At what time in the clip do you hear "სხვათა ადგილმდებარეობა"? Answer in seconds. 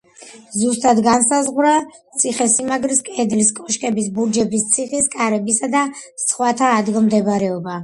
6.27-7.79